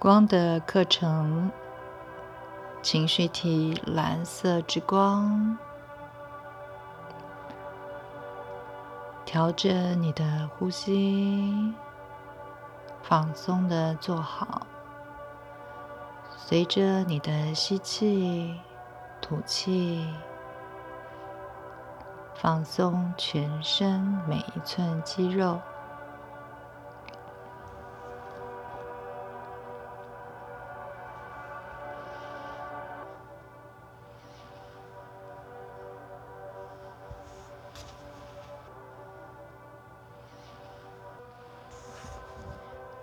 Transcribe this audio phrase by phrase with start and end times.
[0.00, 1.50] 光的课程，
[2.82, 5.58] 情绪体蓝色之光，
[9.24, 11.74] 调整你的呼吸，
[13.02, 14.64] 放松的坐好，
[16.36, 18.60] 随着你的吸气、
[19.20, 20.08] 吐气。
[22.36, 25.60] 放松全身每一寸肌肉，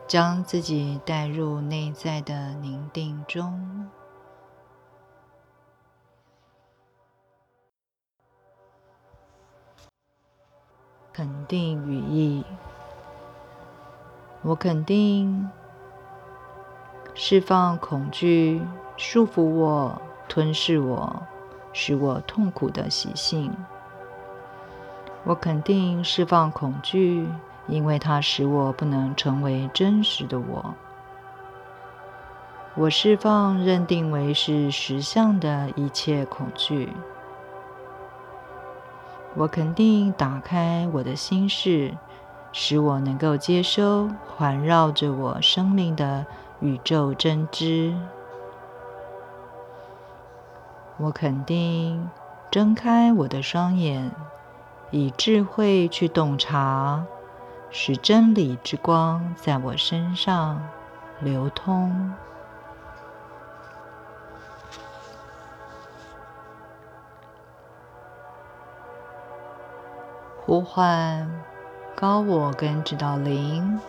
[0.08, 3.90] 将自己带入内在的宁静中。
[11.12, 12.44] 肯定语义，
[14.42, 15.50] 我肯定
[17.14, 18.62] 释放恐惧
[18.98, 21.24] 束缚我、吞噬我、
[21.72, 23.56] 使我痛苦的习性。
[25.24, 27.28] 我肯定释放恐惧，
[27.68, 30.74] 因为它使我不能成为真实的我。
[32.76, 36.92] 我释放认定为是实相的一切恐惧。
[39.34, 41.94] 我肯定打开我的心事，
[42.52, 46.26] 使我能够接收环绕着我生命的
[46.60, 47.94] 宇宙真知。
[50.98, 52.10] 我肯定
[52.50, 54.10] 睁开我的双眼，
[54.92, 57.06] 以智慧去洞察，
[57.70, 60.62] 使真理之光在我身上
[61.20, 62.14] 流通。
[70.46, 71.30] 呼唤
[71.96, 73.80] 高我跟指导灵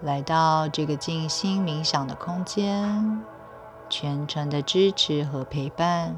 [0.00, 3.22] 来到这个静心冥想的空间，
[3.90, 6.16] 全程的支持和陪伴，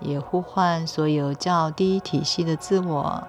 [0.00, 3.22] 也呼唤所有较低体系的自我、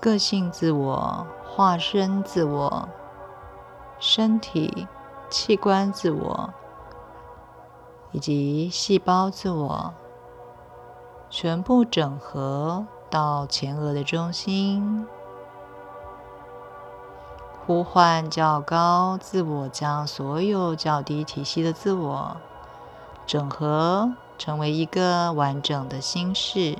[0.00, 2.88] 个性自我、化身自我、
[3.98, 4.86] 身体
[5.28, 6.50] 器官自我。
[8.12, 9.92] 以及细胞自我
[11.28, 15.06] 全部整合到前额的中心，
[17.66, 22.38] 呼唤较高自我，将所有较低体系的自我
[23.26, 26.78] 整合成为一个完整的心事，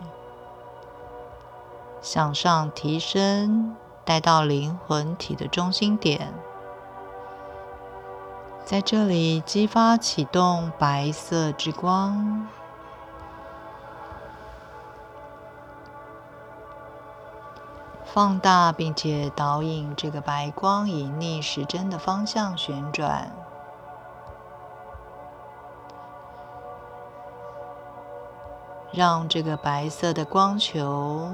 [2.01, 3.75] 向上提升，
[4.05, 6.33] 带到灵魂体的中心点。
[8.65, 12.47] 在这里激发启动白色之光，
[18.05, 23.31] 放大并且导引这个白光以逆时针的方向旋转，
[28.97, 31.31] 让这个白色的光球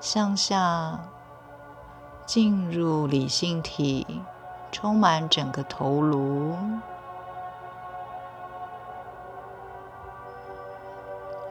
[0.00, 0.98] 向下
[2.24, 4.22] 进入理性体。
[4.74, 6.56] 充满整个头颅，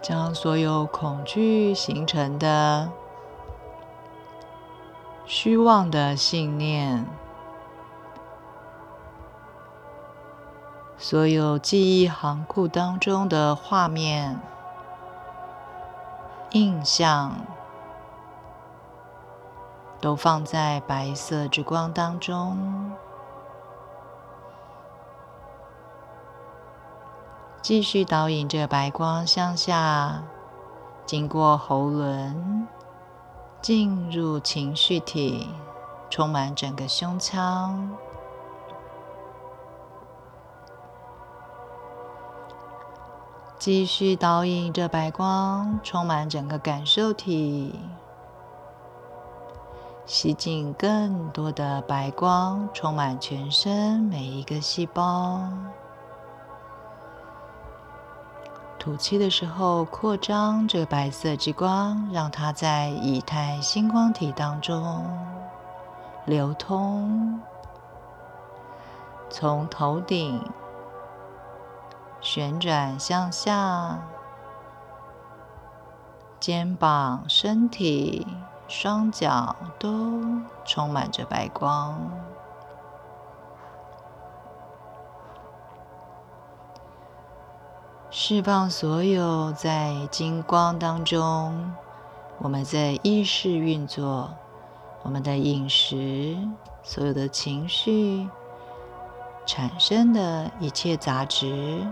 [0.01, 2.89] 将所有恐惧形成的
[5.27, 7.05] 虚妄的信念，
[11.11, 14.39] 所有记忆行库当中的画面、
[16.51, 17.35] 印象，
[19.99, 22.93] 都放在白色之光当中。
[27.61, 30.23] 继续导引着白光向下，
[31.05, 32.65] 经过喉轮，
[33.61, 35.49] 进入情绪体，
[36.09, 37.97] 充满整个胸腔。
[43.61, 47.79] 继续导引着白光，充满整个感受体，
[50.03, 55.43] 吸进更多的白光，充满全身每一个细胞。
[58.79, 65.07] 吐气的时候，扩张这个白色之光，让它在以太星光体当中
[66.25, 67.39] 流通，
[69.29, 70.43] 从头顶
[72.21, 73.99] 旋转向下，
[76.39, 78.27] 肩膀、身体、
[78.67, 80.21] 双脚都
[80.63, 81.99] 充满着白光。
[88.11, 91.73] 释放所有在金光当中
[92.39, 94.29] 我们在意识运作，
[95.01, 96.37] 我们的饮食，
[96.83, 98.29] 所有的情绪
[99.45, 101.87] 产生的一切杂质，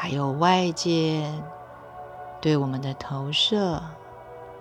[0.00, 1.28] 还有外界
[2.40, 3.82] 对我们的投射，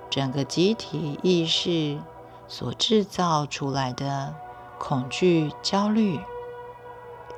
[0.09, 1.99] 整个集体意识
[2.47, 4.33] 所制造出来的
[4.79, 6.19] 恐惧、焦虑、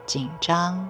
[0.06, 0.90] 紧张。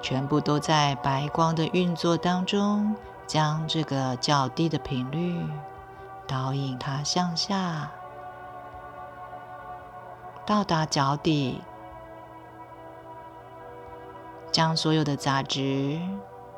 [0.00, 2.94] 全部都在白光的运作当中，
[3.26, 5.44] 将这个较低的频率
[6.28, 7.90] 导引它向下，
[10.46, 11.60] 到达脚底，
[14.54, 16.00] 将所有的杂质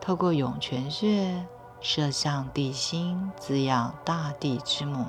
[0.03, 1.47] 透过涌泉穴
[1.81, 5.07] 射向地心，滋养大地之母。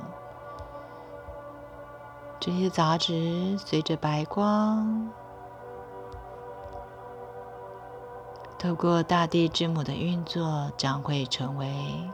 [2.40, 5.12] 这些杂质随着白光。
[8.58, 12.10] 透过大地之母的运作，将会成为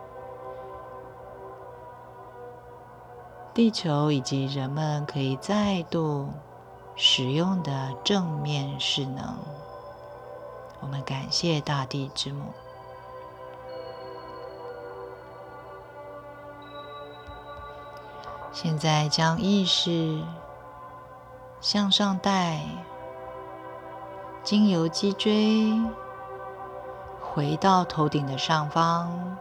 [3.54, 6.30] 地球以及人们可以再度
[6.96, 9.38] 使用的正面势能。
[10.84, 12.54] 我们感谢大地之母。
[18.52, 20.22] 现在将意识
[21.62, 22.62] 向上带，
[24.44, 25.74] 经由脊椎。
[27.22, 29.38] 回到头顶的上方，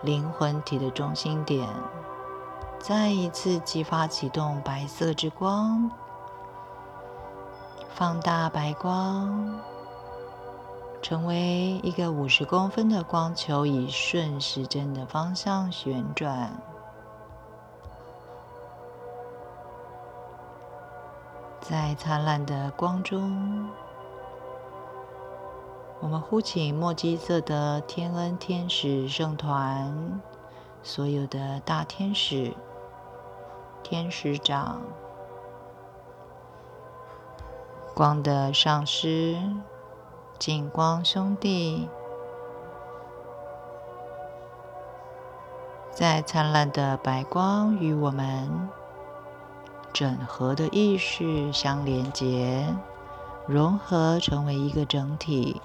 [0.00, 1.68] 灵魂体的中心点，
[2.78, 5.90] 再一次激发启动白色之光，
[7.94, 9.60] 放大白光，
[11.04, 16.50] 成为一个五十公分的光球，以顺时针的方向旋转，
[21.60, 23.68] 在灿烂的光中。
[26.00, 30.22] 我们呼请墨基色的天恩天使圣团，
[30.82, 32.54] 所有的大天使、
[33.82, 34.80] 天使长、
[37.94, 39.38] 光的上师、
[40.38, 41.88] 景光兄弟，
[45.90, 48.68] 在灿烂的白光与我们
[49.92, 52.66] 整合的意识相连接，
[53.46, 55.62] 融合成为一个整体。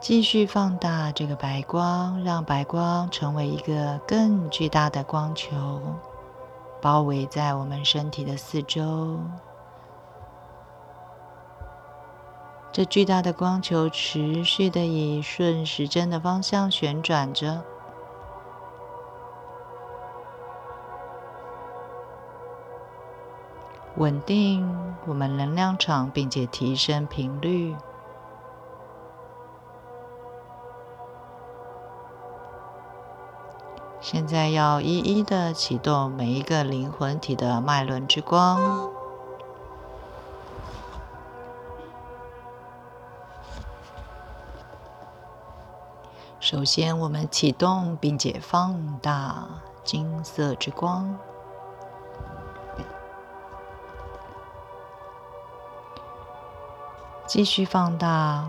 [0.00, 5.80] 继续放大这个白光，让白光成为一个更巨大的光球，
[6.84, 9.18] 包围在我们身体的四周。
[12.70, 17.62] 这巨大的光球持续的以顺时针的方向旋转着，
[23.96, 27.74] 稳定我们能量场，并且提升频率。
[34.04, 38.90] 现在要一一的启动每一个灵魂体的脉轮之光。
[46.38, 49.46] 首先，我们启动并且放大
[49.82, 51.18] 金色之光，
[57.26, 58.46] 继续放大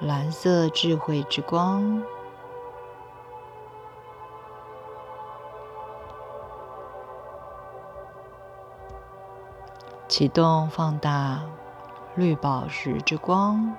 [0.00, 2.02] 蓝色智慧之光。
[10.06, 11.40] 启动放大
[12.14, 13.74] 绿宝石之光，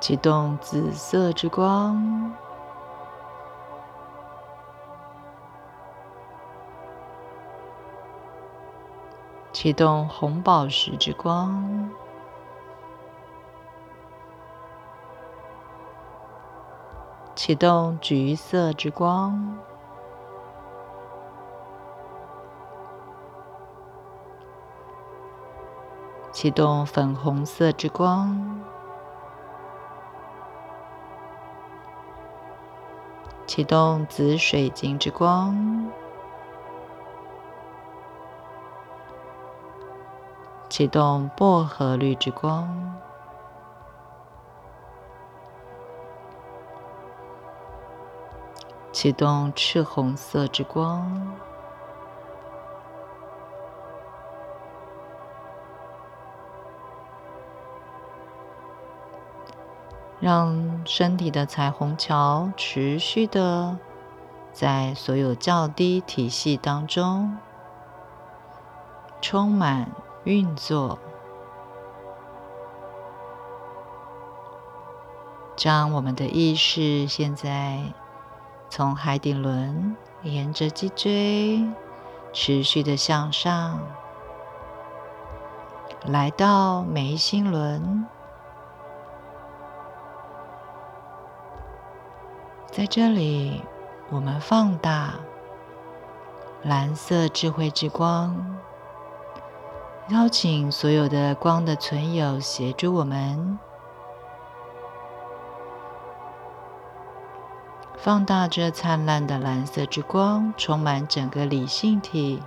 [0.00, 2.34] 启动紫色之光，
[9.52, 11.90] 启动红宝石之光。
[17.42, 19.56] 启动橘色之光，
[26.30, 28.60] 启动粉红色之光，
[33.46, 35.90] 启动紫水晶之光，
[40.68, 42.89] 启动薄荷绿之光。
[49.00, 51.34] 启动赤红色之光，
[60.20, 63.78] 让身体的彩虹桥持续的
[64.52, 67.38] 在所有较低体系当中
[69.22, 69.90] 充满
[70.24, 70.98] 运作。
[75.56, 77.80] 将我们的意识现在
[78.72, 81.66] 从海底轮沿着脊椎
[82.32, 83.80] 持续的向上，
[86.06, 88.06] 来到眉心轮，
[92.70, 93.60] 在这里，
[94.08, 95.14] 我们放大
[96.62, 98.56] 蓝色智慧之光，
[100.10, 103.58] 邀请所有的光的存有协助我们。
[108.02, 112.42] 放大这灿烂的蓝色之光，充满整个理性体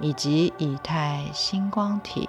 [0.00, 2.28] 以及以太星光体，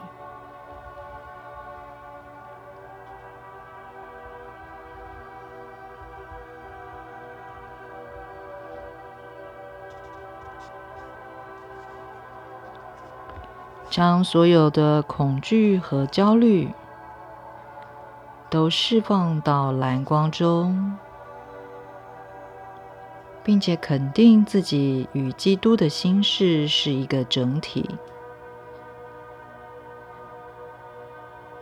[13.90, 16.74] 将所有的恐惧和焦虑
[18.50, 20.98] 都释放到蓝光中。
[23.44, 27.90] 并且肯定自己与基督的心事是一个整体，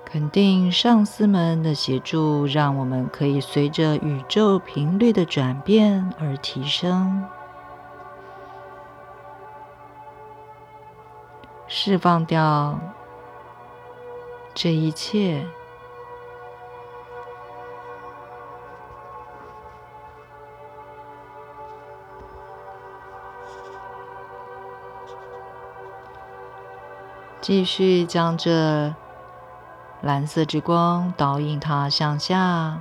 [0.06, 7.26] 肯定上司们的协助，让我们可以随着宇宙频率的转变而提升，
[11.68, 12.80] 释放掉
[14.54, 15.46] 这一切。
[27.42, 28.94] 继续将这
[30.02, 32.80] 蓝色之光导引它向下，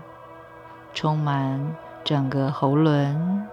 [0.93, 1.75] 充满
[2.05, 3.49] 整个喉轮，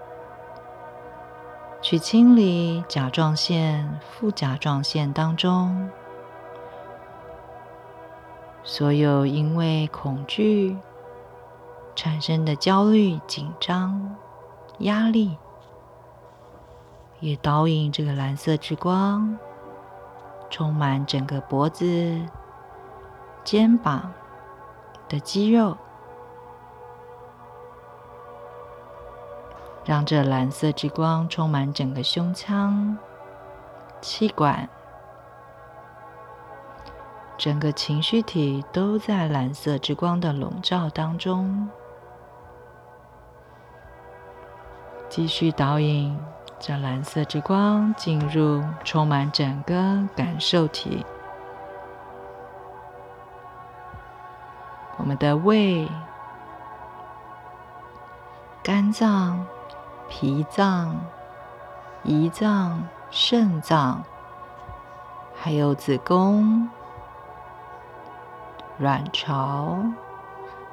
[1.80, 5.88] 去清理甲状腺、副甲状腺当中
[8.62, 10.76] 所有因为恐惧
[11.96, 14.14] 产生的焦虑、紧张、
[14.80, 15.38] 压力，
[17.20, 19.38] 也导引这个蓝色之光。
[20.50, 22.20] 充满整个脖子、
[23.44, 24.12] 肩膀
[25.08, 25.76] 的肌肉，
[29.84, 32.96] 让这蓝色之光充满整个胸腔、
[34.00, 34.68] 气管，
[37.36, 41.68] 整个情绪体都在蓝色之光的笼罩当中。
[45.08, 46.18] 继续导引。
[46.60, 49.74] 这蓝色之光进入，充满整个
[50.16, 51.06] 感受体。
[54.96, 55.88] 我们的胃、
[58.62, 59.46] 肝脏、
[60.08, 61.00] 脾脏、
[62.04, 64.02] 胰脏、肾脏，
[65.40, 66.68] 还有子宫、
[68.78, 69.78] 卵巢，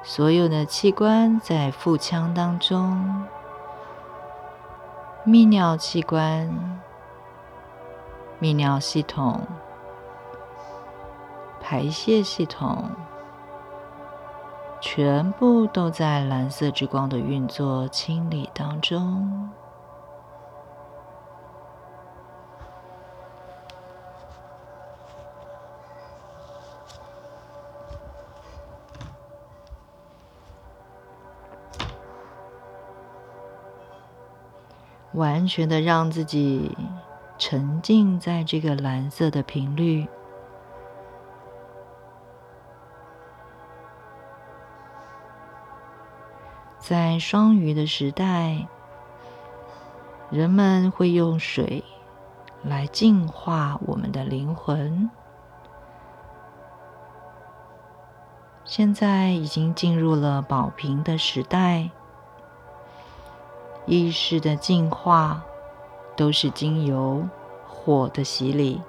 [0.02, 3.24] 所有的器官在腹腔当中。
[5.26, 6.48] 泌尿器官、
[8.40, 9.40] 泌尿系统、
[11.60, 12.88] 排泄系统，
[14.80, 19.50] 全部都在蓝色之光的运作清理当中。
[35.16, 36.76] 完全的让自己
[37.38, 40.06] 沉浸在这个蓝色的频率，
[46.78, 48.68] 在双鱼的时代，
[50.30, 51.82] 人们会用水
[52.62, 55.10] 来净化我们的灵魂。
[58.66, 61.88] 现在已经进入了宝瓶的时代。
[63.86, 65.44] 意识的净化
[66.16, 67.28] 都是经由
[67.68, 68.82] 火的洗礼，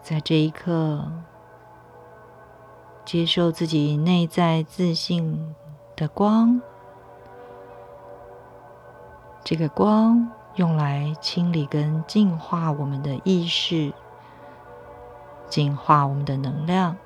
[0.00, 1.10] 在这一刻，
[3.04, 5.54] 接受自己内在自信
[5.96, 6.60] 的光，
[9.42, 13.92] 这个光用来清理跟净化我们的意识，
[15.48, 16.96] 净化我们的能量。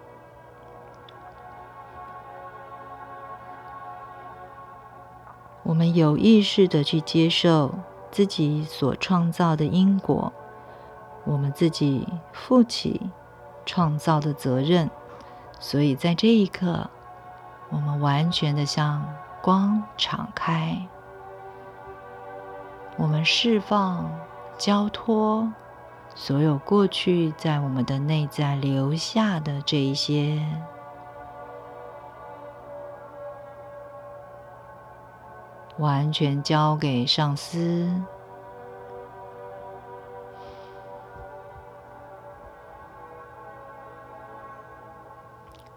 [5.66, 7.74] 我们有意识的去接受
[8.12, 10.32] 自己所创造的因果，
[11.24, 13.00] 我们自己负起
[13.66, 14.88] 创造的责任。
[15.58, 16.88] 所以在这一刻，
[17.68, 19.04] 我们完全的向
[19.42, 20.86] 光敞开，
[22.96, 24.08] 我们释放、
[24.56, 25.52] 交托
[26.14, 30.40] 所有过去在我们的内在留下的这一些，
[35.78, 37.90] 完全交给上司。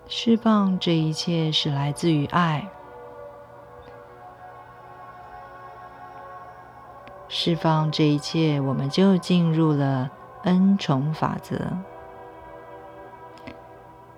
[0.08, 2.68] 释放这一切是来自于爱。
[7.28, 10.10] 释放这一切，我们就进入了
[10.44, 11.56] 恩宠法则。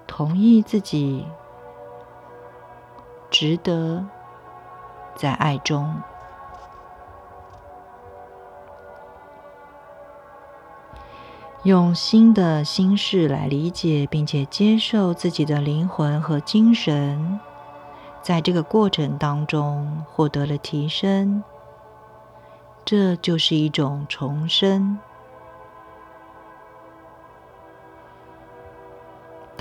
[0.08, 1.28] 同意自己
[3.30, 4.04] 值得
[5.16, 6.02] 在爱中，
[11.64, 17.40] 用新的心事来理解并且接受自己的灵魂和精神，
[18.22, 21.44] 在这个过程当中获得了提升。
[22.84, 24.98] 这就是一种重生。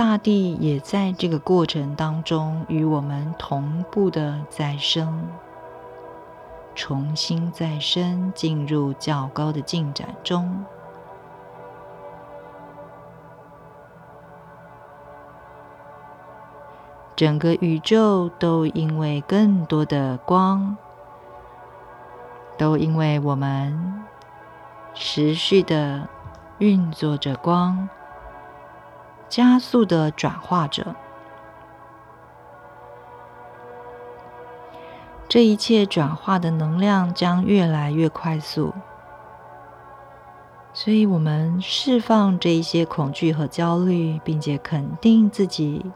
[0.00, 5.22] 大地也在这个过程当中与我们同步的再生，
[6.74, 10.64] 重新再生，进入较高的进展中。
[17.14, 20.78] 整个宇宙都因为更多的光。
[22.56, 24.02] 都因为我们
[24.94, 26.08] 持续的
[26.56, 27.86] 运作着光，
[29.30, 30.96] 加速的转化着，
[35.28, 38.74] 这一切转化的能量将越来越快速。
[40.72, 45.92] 所以，我们释放这一些恐惧和焦虑，并且肯定自己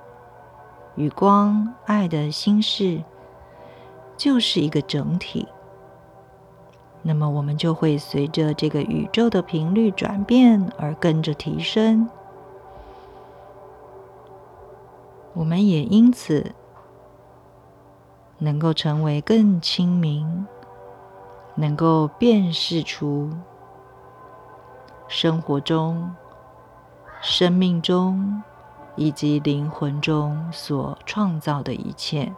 [0.94, 3.02] 与光爱的心事，
[4.16, 5.48] 就是一个整体。
[7.02, 12.08] 那么，我们就会随着这个宇宙的频率转变而跟着提升。
[15.34, 16.52] 我们也因此
[18.38, 20.46] 能够成为更清明，
[21.56, 23.30] 能够辨识出
[25.08, 26.14] 生活中、
[27.20, 28.42] 生命中
[28.96, 32.32] 以及灵魂中所创造的一切。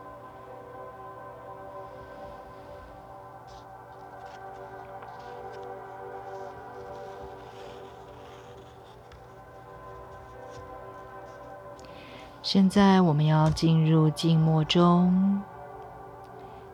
[12.48, 15.42] 现在我们要进入静默中，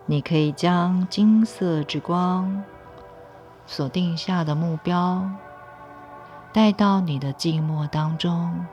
[0.05, 2.63] 你可以将金色之光
[3.65, 5.27] 锁定下的目标
[6.53, 8.67] 带到你的静默当中，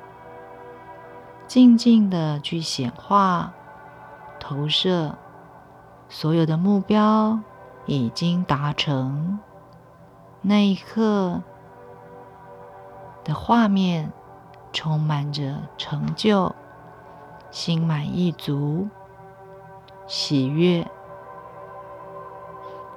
[1.48, 3.54] 静静的去显化、
[4.38, 5.16] 投射
[6.10, 7.40] 所有的目标
[7.86, 9.40] 已经达成。
[10.42, 11.42] 那一刻
[13.24, 14.12] 的画面，
[14.74, 16.54] 充满着成就。
[17.52, 18.88] 心满意足、
[20.08, 20.86] 喜悦。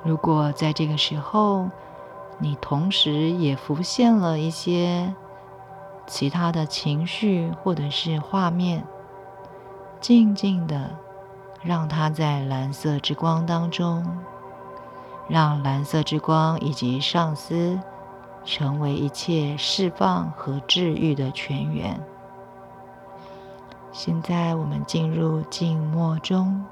[0.05, 1.71] 如果在这个时候，
[2.38, 5.15] 你同时也浮现了一些
[6.07, 8.85] 其他的情绪或者是画面，
[10.01, 10.91] 静静的
[11.62, 14.05] 让它在蓝色之光当中，
[15.29, 17.79] 让蓝色之光以及上司
[18.45, 22.05] 成为一切释放和治愈的泉源。
[23.92, 26.64] 现在我们进入静默中。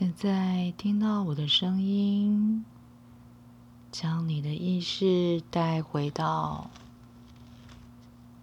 [0.00, 2.64] 现在听到我的声音，
[3.92, 6.70] 将你的意识带回到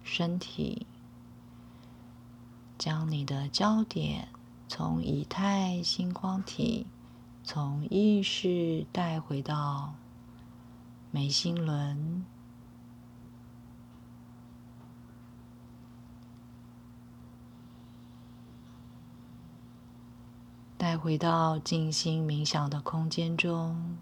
[0.04, 0.86] 身体，
[2.78, 4.28] 将你的焦点
[4.68, 6.86] 从以太星光体，
[7.42, 9.94] 从意识带回到
[11.10, 12.24] 眉心轮。
[20.78, 23.98] 带回到静心冥想的空间中，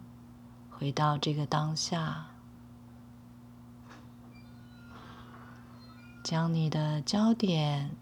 [0.70, 2.26] 回到这个当下，
[6.22, 7.92] 将你的焦点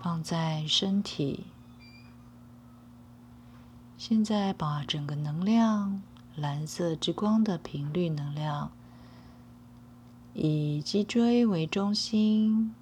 [0.00, 1.44] 放在身体。
[3.98, 6.02] 现在把整个能量，
[6.34, 8.72] 蓝色之光的频率能量，
[10.32, 12.74] 以脊椎为中心，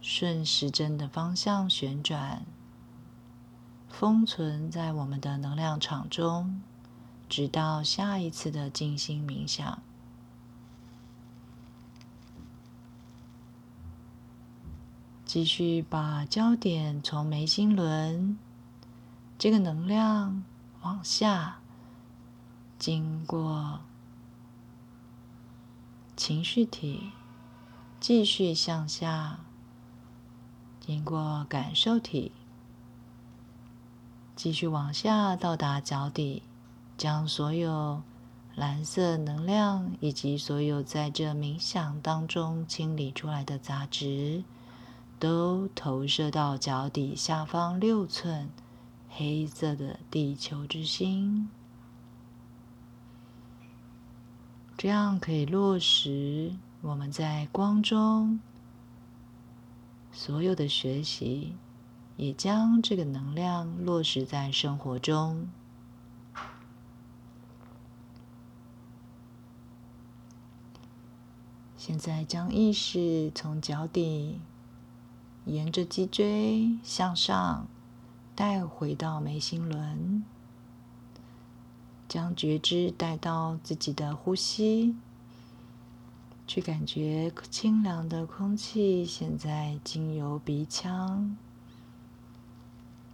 [0.00, 2.44] 顺时针的方向旋转。
[3.92, 6.62] 封存在我们的能量场中，
[7.28, 9.80] 直到下一次的静心冥想。
[15.26, 18.38] 继续把焦点从眉心轮
[19.38, 20.42] 这个能量
[20.80, 21.58] 往下，
[22.78, 23.80] 经过
[26.16, 27.12] 情绪体，
[28.00, 29.40] 继续向下，
[30.80, 32.32] 经过感受体。
[34.34, 36.42] 继续往下到达脚底，
[36.96, 38.02] 将所有
[38.56, 44.42] 蓝色能量以及所有在这冥想当中清理出来的杂质，
[45.18, 48.50] 都投射到脚底下方六寸
[49.08, 51.48] 黑色的地球之心，
[54.76, 58.40] 这样可以落实我们在光中
[60.10, 61.54] 所有的学习。
[62.22, 65.48] 也将这个能量落实在生活中。
[71.76, 74.38] 现在将意识从脚底
[75.46, 77.66] 沿着脊椎向上
[78.36, 80.24] 带回到眉心轮，
[82.08, 84.94] 将觉知带到自己的呼吸，
[86.46, 91.36] 去感觉清凉的空气现在经由鼻腔。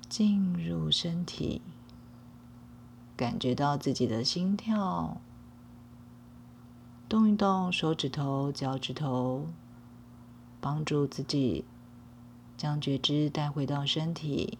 [0.08, 1.60] 进入身体，
[3.16, 5.20] 感觉到自己的心跳，
[7.08, 9.46] 动一动手指头、脚趾头，
[10.60, 11.64] 帮助自己
[12.56, 14.58] 将觉知带回到身体。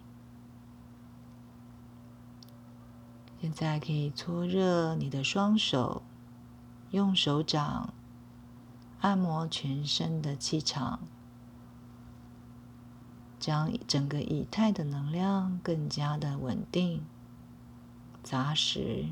[3.40, 6.02] 现在可以搓热你的双手，
[6.90, 7.94] 用手掌
[9.00, 11.00] 按摩全身的气场。
[13.38, 17.02] 将整个以太的能量更加的稳定、
[18.22, 19.06] 扎实。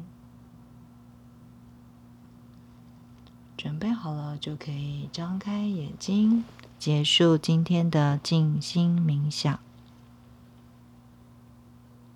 [3.57, 6.45] 准备好了，就可以张开眼睛，
[6.79, 9.59] 结束今天的静心冥想。